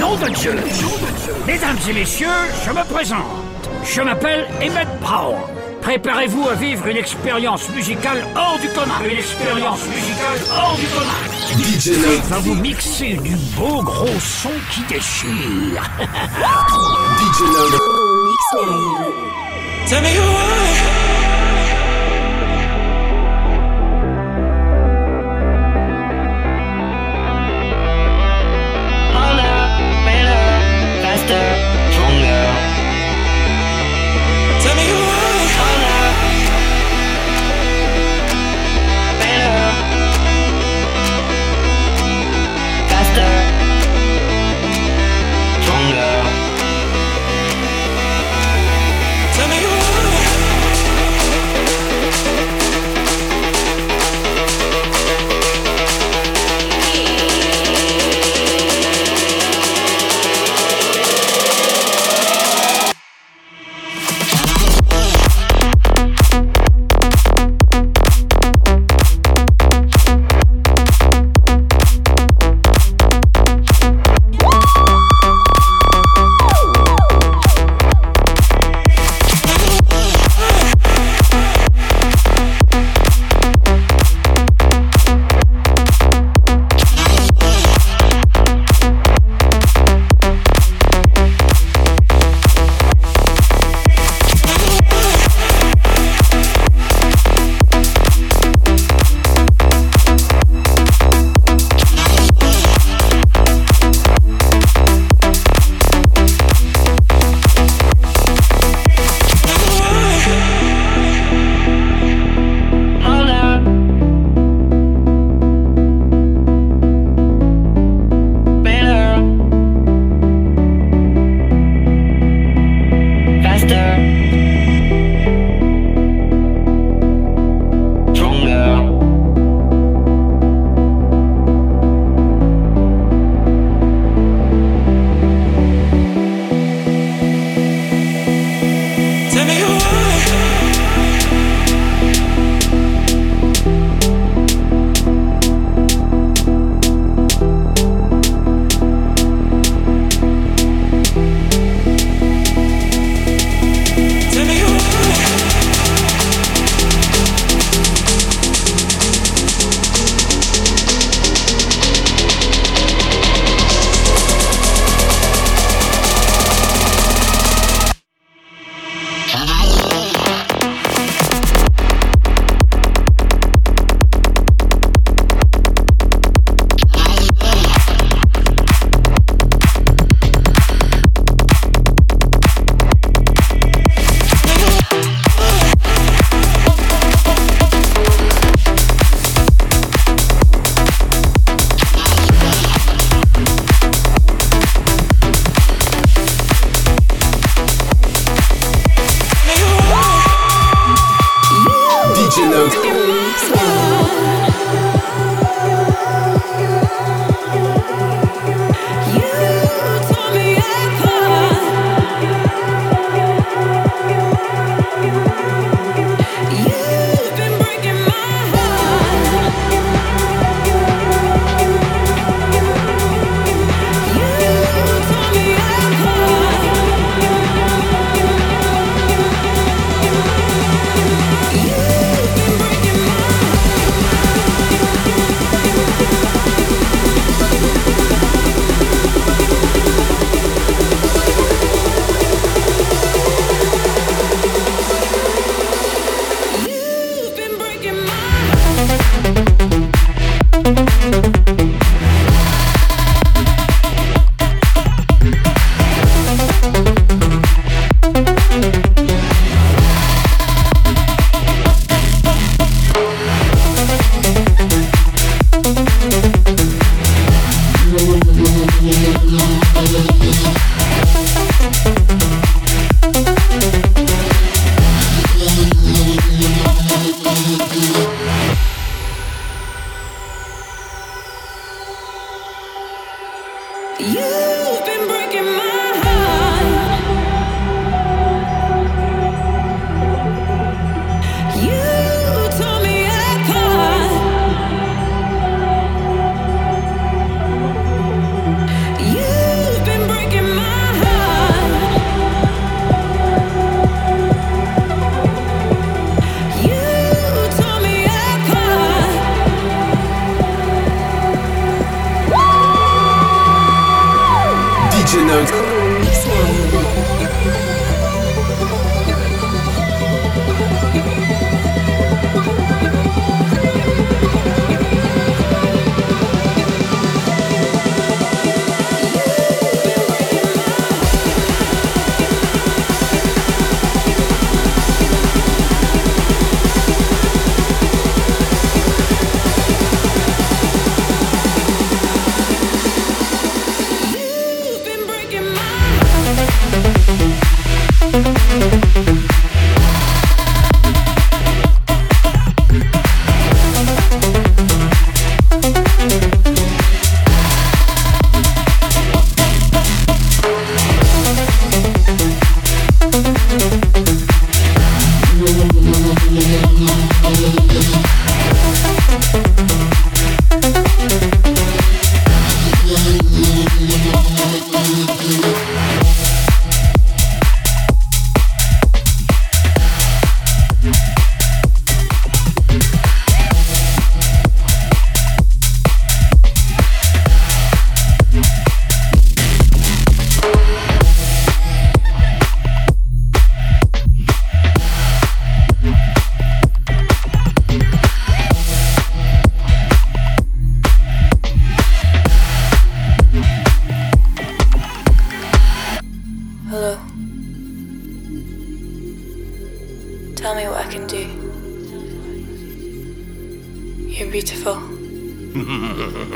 Nom 0.00 0.16
de 0.16 0.28
Dieu 0.28 0.54
Mesdames 1.46 1.78
et 1.88 1.92
messieurs, 1.92 2.26
je 2.64 2.70
me 2.70 2.84
présente. 2.84 3.20
Je 3.84 4.02
m'appelle 4.02 4.46
Emmett 4.60 4.88
Brown. 5.00 5.36
Préparez-vous 5.80 6.48
à 6.48 6.54
vivre 6.54 6.86
une 6.88 6.96
expérience 6.96 7.68
musicale 7.70 8.24
hors 8.34 8.58
du 8.58 8.68
commun. 8.70 8.98
Une 9.04 9.18
expérience 9.18 9.86
musicale 9.86 10.40
hors 10.50 10.76
du 10.76 10.86
commun. 10.86 11.62
DJ 11.62 11.88
Node. 11.90 12.24
Va 12.28 12.38
vous 12.38 12.54
mixer 12.54 13.14
du 13.22 13.36
beau 13.56 13.82
gros 13.82 14.20
son 14.20 14.50
qui 14.72 14.82
déchire. 14.92 15.82
DJ 17.18 17.40
Node. 17.42 17.80
Tell 19.88 20.02
me 20.02 20.08
who 20.08 20.22
I 20.22 20.95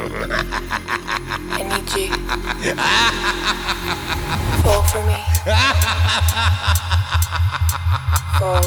I 0.02 1.62
need 1.62 1.92
you. 1.94 2.08
Fall 4.62 4.82
for 4.84 5.02
me. 5.04 5.20
Fall. 8.38 8.64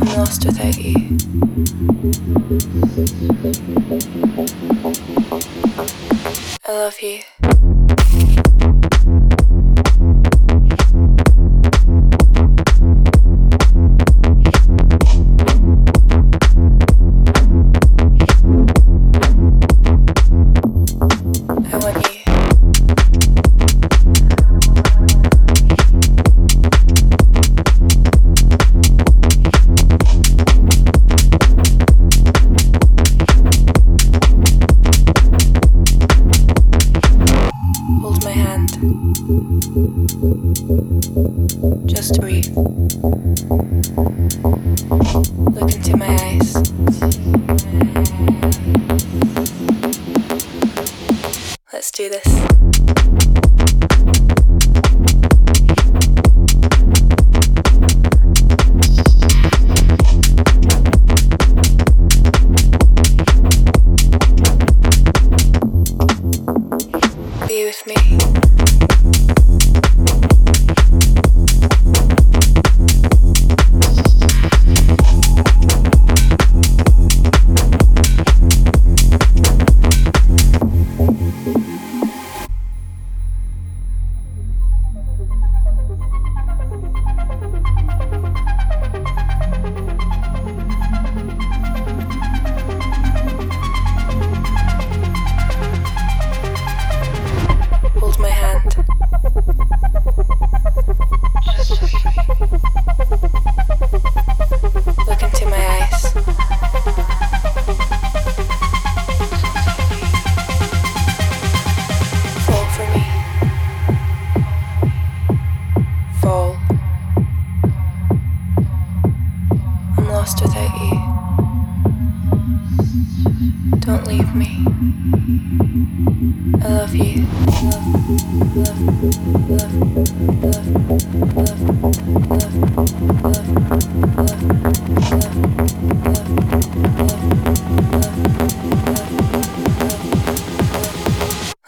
I'm 0.00 0.08
lost 0.18 0.44
without 0.44 0.76
you. 0.76 1.16
I 6.66 6.72
love 6.72 7.00
you. 7.00 7.37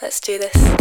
Let's 0.03 0.21
do 0.21 0.39
this. 0.39 0.80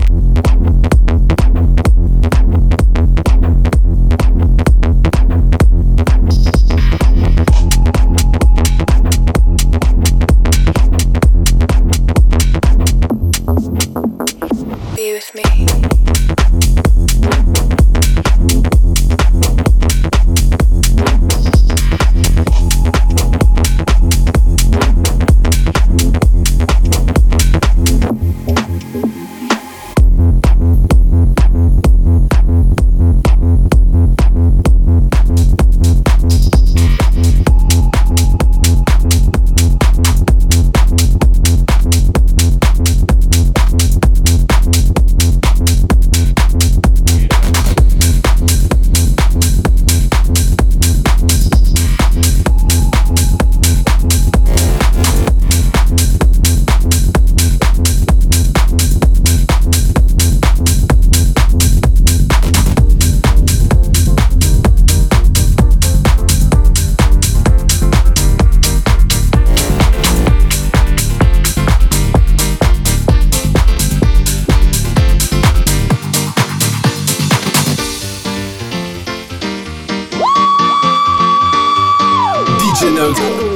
Girls. 83.16 83.49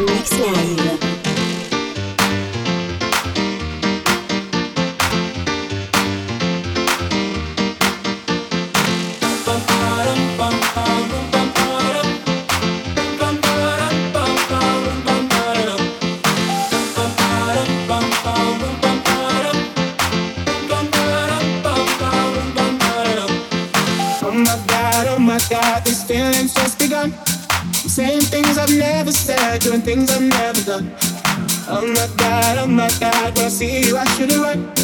see 33.54 33.88
you, 33.88 33.98
I 33.98 34.06
should've 34.16 34.42
run. 34.42 34.83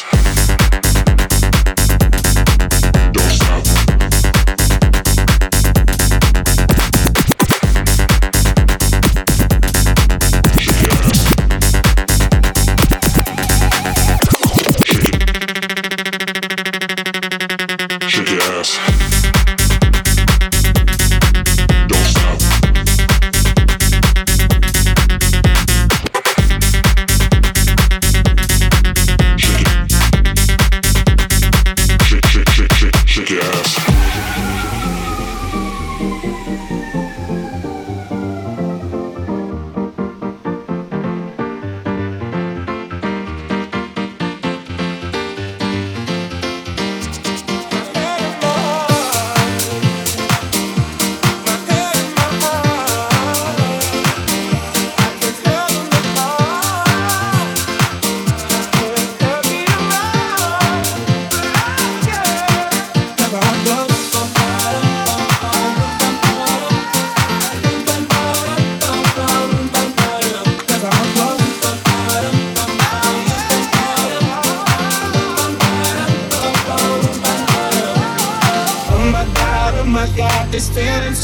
Touch. 0.00 0.39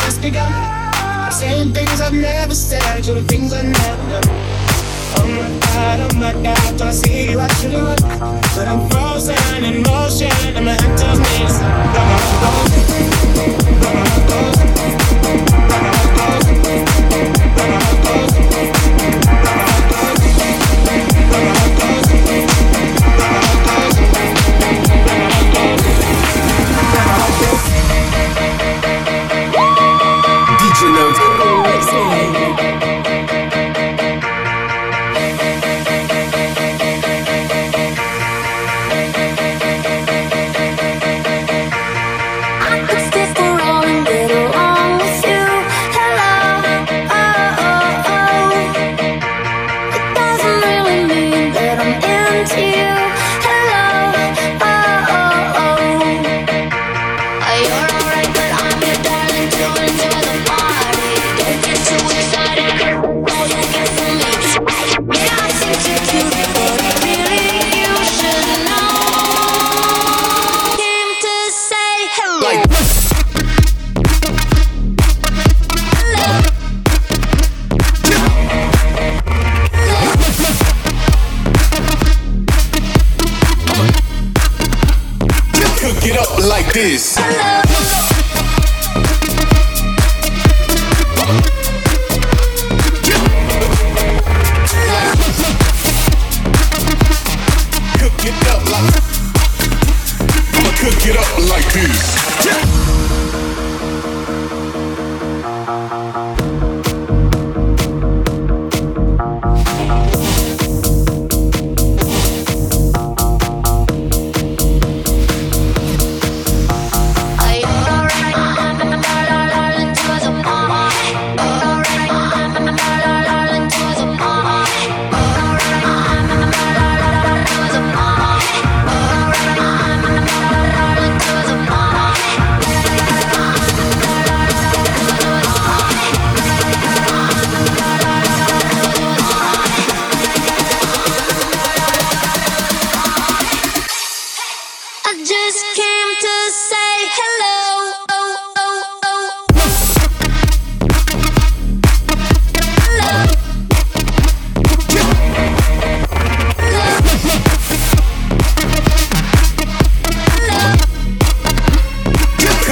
just 0.07 0.23
begun. 0.23 0.53
Saying 1.33 1.75
things 1.75 2.01
I've 2.01 2.13
never 2.13 2.55
said, 2.55 3.03
doing 3.03 3.27
things 3.27 3.53
I've 3.53 3.65
never 3.65 4.05
done. 4.11 4.23
Oh 5.19 5.27
my 5.27 5.49
god, 5.67 6.01
oh 6.01 6.17
my 6.17 6.33
god, 6.43 6.79
do 6.79 6.85
I 6.85 6.93
see 6.93 7.31
you? 7.31 7.41
I 7.41 7.49
should 7.59 7.73
but 8.55 8.69
I'm 8.69 8.89
frozen 8.89 9.65
in 9.65 9.83
motion, 9.83 10.31
and 10.57 10.65
my 10.65 10.73
head 10.73 10.99
tells 10.99 11.19
me 11.19 11.45
it's 11.45 11.61
not. 11.61 12.47
like 86.45 86.73
this. 86.73 87.16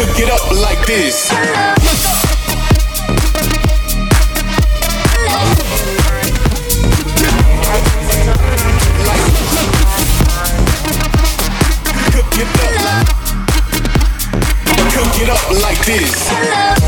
could 0.05 0.17
get 0.17 0.31
up 0.31 0.51
like 0.51 0.87
this. 0.87 1.31
Could 14.91 15.13
get 15.19 15.31
up 15.31 15.51
like 15.63 15.85
this. 15.87 16.84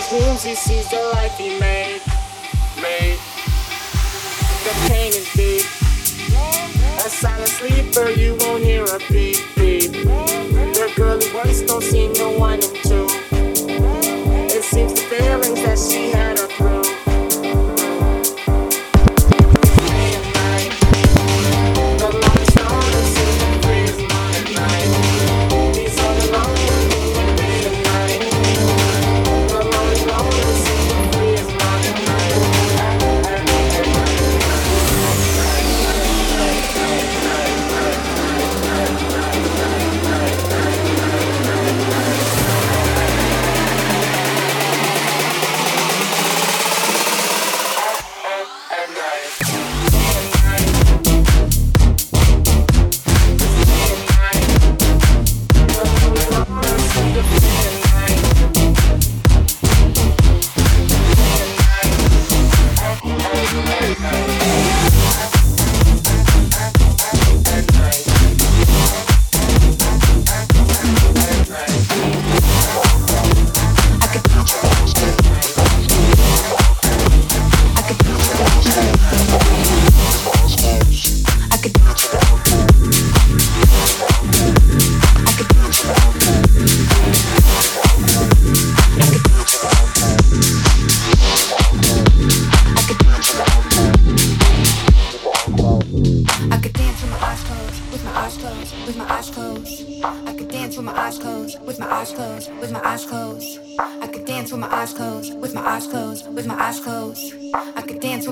his 0.00 0.22
wounds, 0.22 0.44
he 0.44 0.54
sees 0.54 0.88
the 0.90 0.96
life 1.14 1.36
he 1.36 1.58
made. 1.58 2.00
Made. 2.80 3.18
The 4.64 4.72
pain 4.88 5.12
is 5.12 5.28
deep. 5.34 5.66
A 7.04 7.08
silent 7.08 7.48
sleeper, 7.48 8.10
you 8.10 8.36
won't 8.40 8.62
hear 8.62 8.84
a 8.84 8.98
beep 9.10 9.38
beep. 9.56 9.92
The 9.92 10.92
girl 10.96 11.20
who 11.20 11.34
works 11.34 11.62
don't 11.62 11.82
seem 11.82 12.12
no 12.14 12.30
one 12.30 12.60
him 12.62 12.74
to. 12.84 13.06
It 14.56 14.62
seems 14.64 14.94
the 14.94 15.00
feelings 15.00 15.62
that 15.62 15.78
she 15.78 16.10
had. 16.10 16.39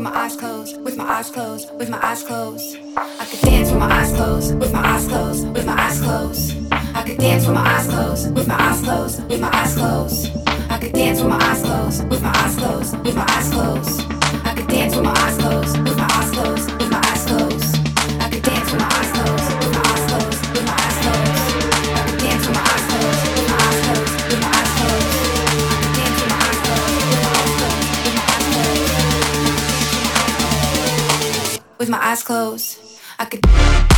with 0.09 0.14
my 0.14 0.25
eyes 0.25 0.37
closed, 0.37 0.81
with 0.81 0.97
my 0.97 1.05
eyes 1.05 1.31
closed. 1.31 1.79
With 1.79 1.90
my 1.90 2.01
eyes 2.01 2.12
closed, 4.12 4.59
with 4.59 4.73
my 4.73 4.94
eyes 4.94 5.07
closed, 5.07 5.47
with 5.53 5.66
my 5.66 5.79
eyes 5.79 6.01
closed. 6.01 6.73
I 6.73 7.03
could 7.07 7.18
dance 7.18 7.47
with 7.47 7.55
my 7.55 7.77
eyes 7.77 7.87
closed, 7.88 8.35
with 8.35 8.49
my 8.49 8.57
eyes 8.59 8.81
closed, 8.83 9.23
with 9.29 9.40
my 9.40 9.51
eyes 9.53 9.75
closed. 9.75 10.33
I 10.71 10.79
could 10.79 10.92
dance 10.92 11.21
with 11.21 11.29
my 11.29 11.37
eyes 11.37 11.62
closed, 11.62 12.09
with 12.09 12.23
my 12.23 12.31
eyes 12.31 12.57
closed, 12.57 12.97
with 13.05 13.16
my 13.16 13.27
eyes 13.29 13.51
closed. 13.51 14.01
I 14.47 14.55
could 14.55 14.68
dance 14.68 14.97
with 14.97 15.05
my 15.05 15.12
eyes 15.12 15.37
closed, 15.37 15.79
with 15.79 15.99
my 15.99 16.09
eyes 16.11 16.31
closed, 16.31 16.71
with 16.79 16.90
my 16.90 17.03
eyes 17.05 17.27
closed. 17.27 17.77
I 18.23 18.31
could 18.31 18.42
dance 18.42 18.73
with 18.73 18.81
my 18.81 18.88
eyes 18.88 19.08
with 31.88 31.98
my 31.98 32.07
eyes 32.07 32.22
closed. 32.22 32.81
I 33.18 33.24
could. 33.24 33.98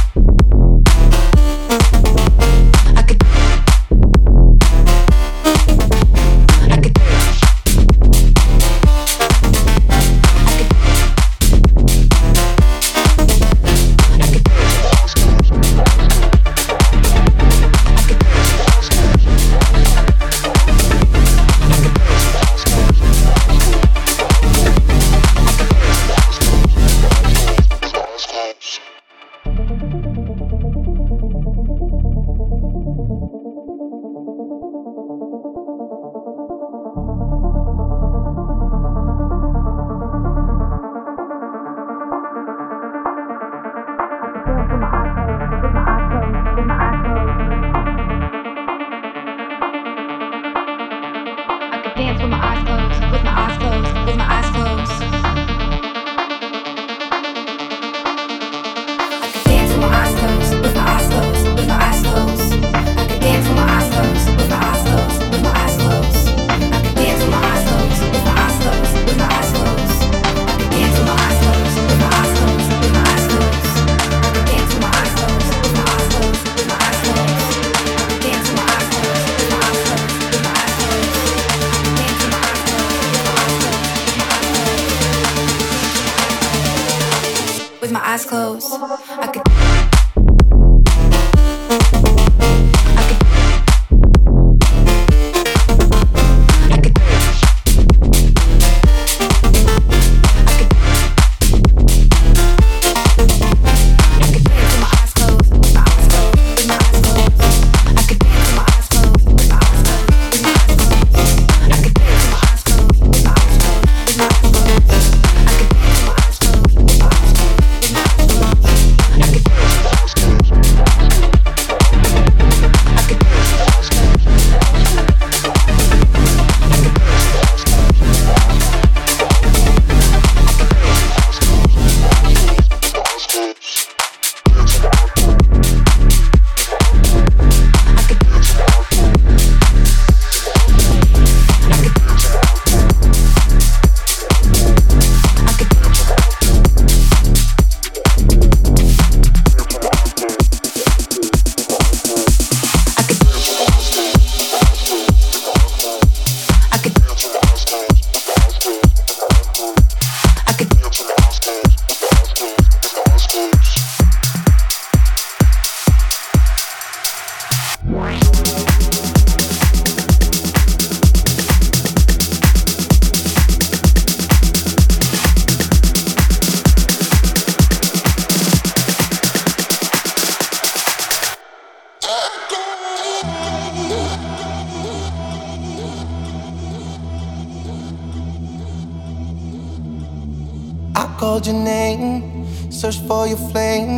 Called 191.20 191.46
your 191.46 191.54
name, 191.54 192.46
searched 192.72 193.02
for 193.06 193.26
your 193.26 193.36
flame. 193.52 193.92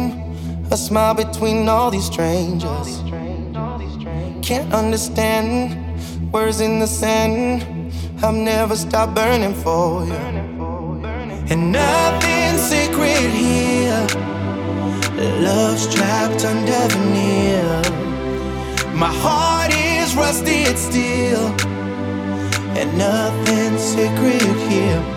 A 0.72 0.76
smile 0.76 1.14
between 1.14 1.68
all 1.68 1.88
these 1.88 2.06
strangers. 2.06 2.88
Can't 4.42 4.72
understand 4.74 5.56
words 6.32 6.60
in 6.60 6.80
the 6.80 6.86
sand. 6.88 7.62
I've 8.24 8.34
never 8.34 8.74
stopped 8.74 9.14
burning 9.14 9.54
for 9.54 10.04
you. 10.04 10.20
And 11.52 11.70
nothing's 11.70 12.62
sacred 12.74 13.30
here. 13.44 14.04
Love's 15.46 15.94
trapped 15.94 16.44
under 16.44 16.82
veneer. 16.92 17.82
My 18.94 19.12
heart 19.22 19.72
is 19.72 20.16
rusted 20.16 20.76
steel. 20.76 21.44
And 22.78 22.98
nothing's 22.98 23.80
sacred 23.80 24.56
here. 24.68 25.11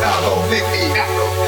Salvo 0.00 0.42
me. 0.48 1.47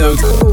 Note. 0.00 0.49